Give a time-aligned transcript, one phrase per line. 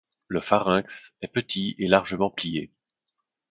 [0.29, 2.71] Le pharynx est petit et largement plié.